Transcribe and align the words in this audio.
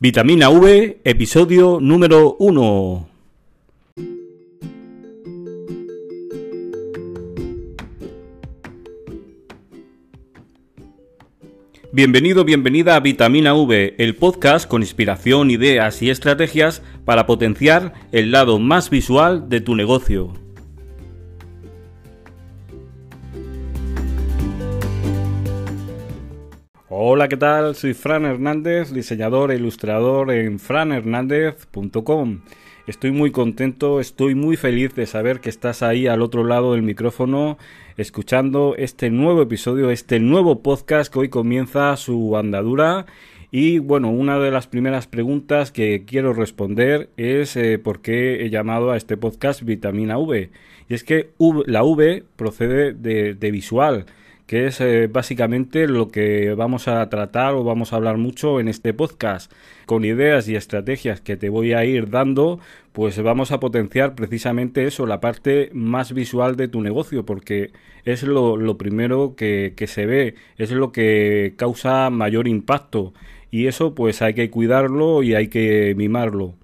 Vitamina 0.00 0.50
V, 0.50 0.98
episodio 1.04 1.78
número 1.80 2.34
1. 2.40 3.08
Bienvenido, 11.92 12.44
bienvenida 12.44 12.96
a 12.96 13.00
Vitamina 13.00 13.54
V, 13.54 13.94
el 13.98 14.16
podcast 14.16 14.68
con 14.68 14.82
inspiración, 14.82 15.52
ideas 15.52 16.02
y 16.02 16.10
estrategias 16.10 16.82
para 17.04 17.24
potenciar 17.24 17.94
el 18.10 18.32
lado 18.32 18.58
más 18.58 18.90
visual 18.90 19.48
de 19.48 19.60
tu 19.60 19.76
negocio. 19.76 20.43
Hola, 26.96 27.26
¿qué 27.26 27.36
tal? 27.36 27.74
Soy 27.74 27.92
Fran 27.92 28.24
Hernández, 28.24 28.92
diseñador 28.92 29.50
e 29.50 29.56
ilustrador 29.56 30.30
en 30.30 30.60
franhernandez.com. 30.60 32.42
Estoy 32.86 33.10
muy 33.10 33.32
contento, 33.32 33.98
estoy 33.98 34.36
muy 34.36 34.56
feliz 34.56 34.94
de 34.94 35.06
saber 35.06 35.40
que 35.40 35.50
estás 35.50 35.82
ahí 35.82 36.06
al 36.06 36.22
otro 36.22 36.44
lado 36.44 36.72
del 36.72 36.82
micrófono 36.82 37.58
escuchando 37.96 38.76
este 38.78 39.10
nuevo 39.10 39.42
episodio, 39.42 39.90
este 39.90 40.20
nuevo 40.20 40.62
podcast 40.62 41.12
que 41.12 41.18
hoy 41.18 41.28
comienza 41.30 41.96
su 41.96 42.36
andadura. 42.36 43.06
Y 43.50 43.80
bueno, 43.80 44.10
una 44.10 44.38
de 44.38 44.52
las 44.52 44.68
primeras 44.68 45.08
preguntas 45.08 45.72
que 45.72 46.04
quiero 46.06 46.32
responder 46.32 47.10
es 47.16 47.56
eh, 47.56 47.80
por 47.80 48.02
qué 48.02 48.44
he 48.44 48.50
llamado 48.50 48.92
a 48.92 48.96
este 48.96 49.16
podcast 49.16 49.62
Vitamina 49.62 50.16
V. 50.16 50.48
Y 50.88 50.94
es 50.94 51.02
que 51.02 51.30
la 51.66 51.82
V 51.82 52.22
procede 52.36 52.92
de, 52.92 53.34
de 53.34 53.50
visual 53.50 54.06
que 54.46 54.66
es 54.66 54.80
eh, 54.80 55.06
básicamente 55.06 55.86
lo 55.88 56.08
que 56.08 56.54
vamos 56.54 56.88
a 56.88 57.08
tratar 57.08 57.54
o 57.54 57.64
vamos 57.64 57.92
a 57.92 57.96
hablar 57.96 58.18
mucho 58.18 58.60
en 58.60 58.68
este 58.68 58.92
podcast. 58.94 59.52
Con 59.86 60.04
ideas 60.04 60.48
y 60.48 60.56
estrategias 60.56 61.20
que 61.20 61.36
te 61.36 61.48
voy 61.48 61.72
a 61.72 61.84
ir 61.84 62.10
dando, 62.10 62.60
pues 62.92 63.20
vamos 63.22 63.52
a 63.52 63.60
potenciar 63.60 64.14
precisamente 64.14 64.86
eso, 64.86 65.06
la 65.06 65.20
parte 65.20 65.70
más 65.72 66.12
visual 66.12 66.56
de 66.56 66.68
tu 66.68 66.80
negocio, 66.82 67.24
porque 67.24 67.72
es 68.04 68.22
lo, 68.22 68.76
primero 68.78 69.34
que, 69.36 69.74
que 69.76 69.86
se 69.86 70.06
ve, 70.06 70.34
es 70.58 70.70
lo 70.70 70.92
que 70.92 71.54
causa 71.56 72.10
mayor 72.10 72.48
impacto. 72.48 73.12
Y 73.50 73.66
eso 73.66 73.94
pues 73.94 74.20
hay 74.22 74.34
que 74.34 74.50
cuidarlo 74.50 75.22
y 75.22 75.34
hay 75.34 75.48
que 75.48 75.94
mimarlo. 75.96 76.54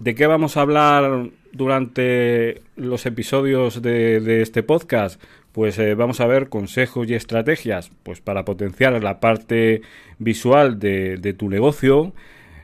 ¿De 0.00 0.14
qué 0.14 0.28
vamos 0.28 0.56
a 0.56 0.60
hablar 0.60 1.30
durante 1.52 2.62
los 2.76 3.04
episodios 3.04 3.82
de, 3.82 4.42
este 4.42 4.62
podcast? 4.62 5.20
Pues 5.58 5.76
eh, 5.80 5.96
vamos 5.96 6.20
a 6.20 6.26
ver 6.28 6.48
consejos 6.48 7.10
y 7.10 7.14
estrategias 7.14 7.90
pues 8.04 8.20
para 8.20 8.44
potenciar 8.44 9.02
la 9.02 9.18
parte 9.18 9.82
visual 10.20 10.78
de, 10.78 11.34
tu 11.36 11.50
negocio. 11.50 12.12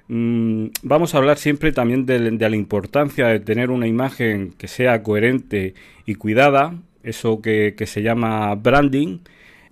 Mm, 0.07 0.67
vamos 0.85 1.13
a 1.13 1.19
hablar 1.19 1.39
siempre 1.39 1.73
también 1.73 2.07
de, 2.07 2.21
la 2.21 2.55
importancia 2.55 3.27
de 3.27 3.41
tener 3.41 3.73
una 3.73 3.89
imagen 3.89 4.53
que 4.57 4.69
sea 4.69 5.03
coherente 5.03 5.75
y 6.07 6.15
cuidada, 6.15 6.75
eso 7.03 7.43
que, 7.43 7.75
se 7.85 8.03
llama 8.03 8.55
branding. 8.55 9.19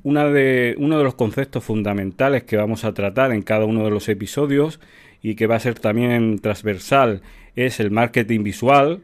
Una 0.02 0.24
de, 0.24 0.74
uno 0.78 0.98
de 0.98 1.04
los 1.04 1.14
conceptos 1.14 1.62
fundamentales 1.62 2.42
que 2.42 2.56
vamos 2.56 2.84
a 2.84 2.92
tratar 2.92 3.30
en 3.30 3.42
cada 3.42 3.66
uno 3.66 3.84
de 3.84 3.90
los 3.92 4.08
episodios 4.08 4.80
y 5.22 5.36
que 5.36 5.46
va 5.46 5.54
a 5.54 5.60
ser 5.60 5.78
también 5.78 6.40
transversal 6.40 7.22
es 7.54 7.78
el 7.78 7.92
marketing 7.92 8.42
visual, 8.42 9.02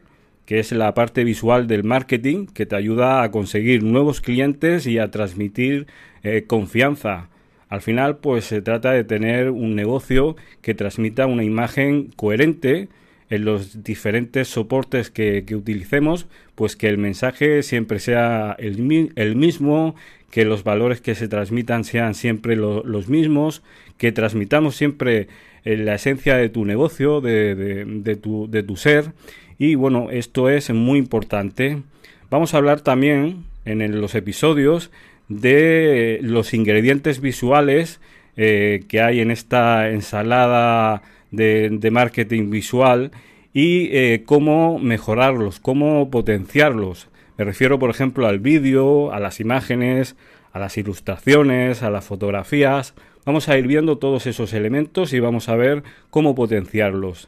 que 0.49 0.57
es 0.57 0.71
la 0.71 0.95
parte 0.95 1.23
visual 1.23 1.67
del 1.67 1.83
marketing 1.83 2.47
que 2.47 2.65
te 2.65 2.75
ayuda 2.75 3.21
a 3.21 3.29
conseguir 3.29 3.83
nuevos 3.83 4.19
clientes 4.19 4.87
y 4.87 4.97
a 4.97 5.11
transmitir 5.11 5.85
eh, 6.23 6.45
confianza. 6.47 7.29
Al 7.67 7.81
final, 7.81 8.17
pues 8.17 8.45
se 8.45 8.63
trata 8.63 8.91
de 8.91 9.03
tener 9.03 9.51
un 9.51 9.75
negocio 9.75 10.35
que 10.63 10.73
transmita 10.73 11.27
una 11.27 11.43
imagen 11.43 12.09
coherente 12.15 12.89
en 13.29 13.45
los 13.45 13.83
diferentes 13.83 14.47
soportes 14.47 15.11
que, 15.11 15.45
utilicemos, 15.53 16.25
pues 16.55 16.75
que 16.75 16.89
el 16.89 16.97
mensaje 16.97 17.61
siempre 17.61 17.99
sea 17.99 18.55
el, 18.57 18.79
mismo, 18.79 19.93
que 20.31 20.45
los 20.45 20.63
valores 20.63 20.99
que 20.99 21.13
se 21.13 21.27
transmitan 21.27 21.83
sean 21.83 22.15
siempre 22.15 22.55
los 22.55 23.07
mismos, 23.07 23.61
que 23.99 24.11
transmitamos 24.11 24.75
siempre 24.75 25.27
la 25.63 25.93
esencia 25.93 26.37
de 26.37 26.49
tu 26.49 26.65
negocio, 26.65 27.21
de 27.21 28.63
tu 28.67 28.75
ser. 28.77 29.13
Y 29.59 29.75
bueno, 29.75 30.09
esto 30.09 30.49
es 30.49 30.71
muy 30.71 30.97
importante. 30.97 31.83
Vamos 32.31 32.53
a 32.53 32.57
hablar 32.57 32.79
también 32.79 33.43
en 33.65 34.01
los 34.01 34.15
episodios 34.15 34.89
de 35.27 36.19
los 36.23 36.53
ingredientes 36.53 37.19
visuales 37.21 37.99
eh, 38.37 38.85
que 38.87 39.01
hay 39.01 39.19
en 39.19 39.31
esta 39.31 39.89
ensalada 39.89 41.01
de, 41.29 41.89
marketing 41.91 42.49
visual 42.49 43.11
y 43.53 43.89
eh, 43.91 44.23
cómo 44.25 44.79
mejorarlos, 44.79 45.59
cómo 45.59 46.09
potenciarlos. 46.09 47.09
Me 47.37 47.43
refiero, 47.43 47.79
por 47.79 47.89
ejemplo, 47.89 48.27
al 48.27 48.39
vídeo, 48.39 49.11
a 49.11 49.19
las 49.19 49.41
imágenes, 49.41 50.15
a 50.53 50.59
las 50.59 50.77
ilustraciones, 50.77 51.83
a 51.83 51.89
las 51.89 52.05
fotografías. 52.05 52.93
Vamos 53.25 53.49
a 53.49 53.57
ir 53.57 53.67
viendo 53.67 53.97
todos 53.97 54.25
esos 54.25 54.53
elementos 54.53 55.11
y 55.11 55.19
vamos 55.19 55.49
a 55.49 55.57
ver 55.57 55.83
cómo 56.09 56.33
potenciarlos. 56.33 57.27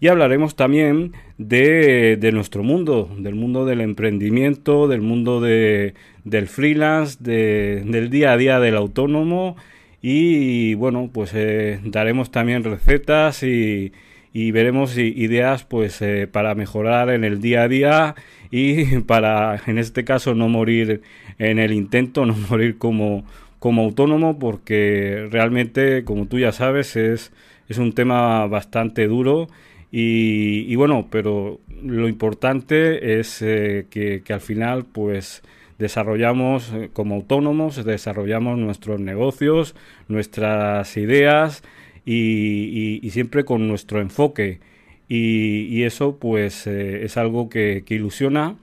Y 0.00 0.08
hablaremos 0.08 0.56
también 0.56 1.12
de, 1.36 2.30
nuestro 2.32 2.62
mundo, 2.62 3.14
del 3.18 3.34
mundo 3.34 3.66
del 3.66 3.82
emprendimiento, 3.82 4.88
del 4.88 5.02
mundo 5.02 5.42
de, 5.42 5.92
del 6.24 6.48
freelance, 6.48 7.18
del 7.22 8.08
día 8.08 8.32
a 8.32 8.36
día 8.38 8.60
del 8.60 8.76
autónomo. 8.76 9.56
Y 10.00 10.72
bueno, 10.74 11.10
pues 11.12 11.32
eh, 11.34 11.80
daremos 11.84 12.30
también 12.30 12.64
recetas 12.64 13.42
y, 13.42 13.92
veremos 14.32 14.96
ideas 14.96 15.64
pues 15.64 16.00
eh, 16.00 16.26
para 16.26 16.54
mejorar 16.54 17.10
en 17.10 17.24
el 17.24 17.42
día 17.42 17.64
a 17.64 17.68
día 17.68 18.14
y 18.50 19.00
para 19.06 19.60
en 19.66 19.76
este 19.76 20.04
caso 20.04 20.34
no 20.34 20.48
morir 20.48 21.02
en 21.38 21.58
el 21.58 21.72
intento, 21.72 22.24
no 22.24 22.34
morir 22.50 22.78
como, 22.78 23.24
como 23.58 23.82
autónomo 23.82 24.38
porque 24.38 25.28
realmente 25.30 26.04
como 26.04 26.26
tú 26.26 26.38
ya 26.38 26.52
sabes 26.52 26.96
es, 26.96 27.32
es 27.68 27.78
un 27.78 27.92
tema 27.92 28.46
bastante 28.46 29.06
duro 29.06 29.48
y, 29.92 30.74
bueno, 30.76 31.08
pero 31.10 31.60
lo 31.82 32.08
importante 32.08 33.18
es 33.18 33.42
eh, 33.42 33.86
que, 33.90 34.22
al 34.28 34.40
final 34.40 34.84
pues 34.84 35.42
desarrollamos 35.78 36.72
eh, 36.72 36.90
como 36.92 37.16
autónomos, 37.16 37.84
desarrollamos 37.84 38.58
nuestros 38.58 39.00
negocios, 39.00 39.74
nuestras 40.06 40.96
ideas 40.96 41.62
y, 42.04 43.08
siempre 43.10 43.44
con 43.44 43.66
nuestro 43.66 44.00
enfoque. 44.00 44.60
Y, 45.08 45.82
eso 45.82 46.18
pues 46.18 46.66
eh, 46.68 47.04
es 47.04 47.16
algo 47.16 47.48
que, 47.48 47.82
ilusiona 47.88 48.56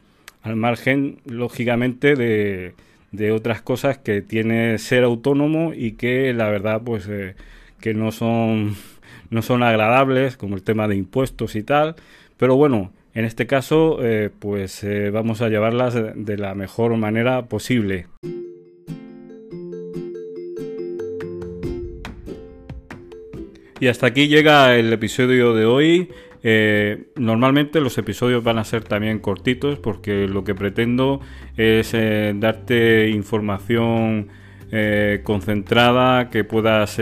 al 0.43 0.55
margen, 0.55 1.19
lógicamente, 1.25 2.15
de, 2.15 2.73
de, 3.11 3.31
otras 3.33 3.61
cosas 3.61 3.97
que 3.97 4.21
tiene 4.21 4.77
ser 4.77 5.03
autónomo 5.03 5.73
y 5.73 5.93
que 5.93 6.33
la 6.33 6.49
verdad 6.49 6.81
pues 6.85 7.09
que 7.79 7.93
no 7.93 8.11
son 8.11 8.75
no 9.29 9.41
son 9.41 9.63
agradables, 9.63 10.37
como 10.37 10.55
el 10.55 10.63
tema 10.63 10.87
de 10.87 10.95
impuestos 10.95 11.55
y 11.55 11.63
tal, 11.63 11.95
pero 12.37 12.55
bueno, 12.55 12.91
en 13.17 13.25
este 13.25 13.47
caso, 13.47 13.97
eh, 14.03 14.29
pues 14.37 14.83
eh, 14.83 15.09
vamos 15.09 15.41
a 15.41 15.49
llevarlas 15.49 15.95
de 15.95 16.37
la 16.37 16.53
mejor 16.53 16.95
manera 16.97 17.47
posible. 17.47 18.05
Y 23.79 23.87
hasta 23.87 24.05
aquí 24.05 24.27
llega 24.27 24.75
el 24.75 24.93
episodio 24.93 25.55
de 25.55 25.65
hoy. 25.65 26.09
Eh, 26.43 27.07
normalmente 27.15 27.81
los 27.81 27.97
episodios 27.97 28.43
van 28.43 28.59
a 28.59 28.63
ser 28.63 28.83
también 28.83 29.17
cortitos 29.17 29.79
porque 29.79 30.27
lo 30.27 30.43
que 30.43 30.53
pretendo 30.53 31.19
es 31.57 31.93
darte 31.93 33.09
información 33.09 34.27
concentrada 35.23 36.29
que 36.29 36.43
puedas 36.43 36.99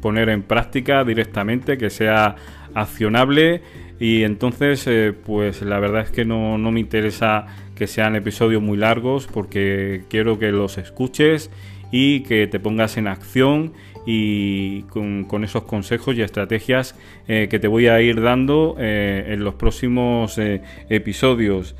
poner 0.00 0.28
en 0.28 0.42
práctica 0.42 1.04
directamente, 1.04 1.78
que 1.78 1.90
sea 1.90 2.36
accionable. 2.74 3.62
Y 3.98 4.24
entonces 4.24 4.86
eh, 4.86 5.12
pues 5.12 5.62
la 5.62 5.80
verdad 5.80 6.02
es 6.02 6.10
que 6.10 6.24
no, 6.24 6.58
me 6.58 6.80
interesa 6.80 7.46
que 7.74 7.86
sean 7.86 8.14
episodios 8.14 8.62
muy 8.62 8.76
largos 8.76 9.26
porque 9.26 10.04
quiero 10.08 10.38
que 10.38 10.52
los 10.52 10.78
escuches 10.78 11.50
y 11.90 12.20
que 12.20 12.46
te 12.46 12.60
pongas 12.60 12.96
en 12.96 13.06
acción 13.06 13.72
y 14.06 14.82
con, 14.82 15.26
esos 15.42 15.64
consejos 15.64 16.16
y 16.16 16.22
estrategias 16.22 16.94
eh, 17.26 17.48
que 17.50 17.58
te 17.58 17.66
voy 17.66 17.88
a 17.88 18.00
ir 18.00 18.20
dando 18.20 18.76
eh, 18.78 19.24
en 19.28 19.42
los 19.42 19.54
próximos 19.54 20.38
episodios. 20.88 21.74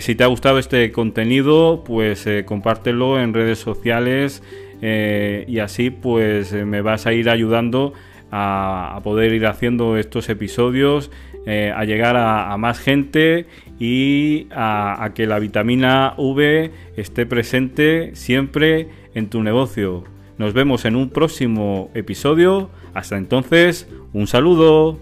si 0.00 0.14
te 0.14 0.22
ha 0.24 0.28
gustado 0.28 0.58
este 0.58 0.92
contenido, 0.92 1.82
pues 1.84 2.28
compártelo 2.46 3.20
en 3.20 3.34
redes 3.34 3.58
sociales, 3.58 4.42
eh, 4.86 5.46
y 5.48 5.60
así 5.60 5.88
pues 5.88 6.52
eh, 6.52 6.66
me 6.66 6.82
vas 6.82 7.06
a 7.06 7.14
ir 7.14 7.30
ayudando 7.30 7.94
a, 8.30 9.00
poder 9.02 9.32
ir 9.32 9.46
haciendo 9.46 9.96
estos 9.96 10.28
episodios, 10.28 11.10
eh, 11.46 11.72
a 11.74 11.84
llegar 11.84 12.16
a, 12.18 12.54
más 12.58 12.80
gente 12.80 13.46
y 13.78 14.46
a, 14.50 15.12
que 15.14 15.26
la 15.26 15.38
vitamina 15.38 16.12
V 16.18 16.70
esté 16.98 17.24
presente 17.24 18.14
siempre 18.14 18.88
en 19.14 19.30
tu 19.30 19.42
negocio. 19.42 20.04
Nos 20.38 20.52
vemos 20.52 20.84
en 20.84 20.96
un 20.96 21.10
próximo 21.10 21.90
episodio. 21.94 22.70
Hasta 22.92 23.16
entonces, 23.16 23.88
un 24.12 24.26
saludo. 24.26 24.98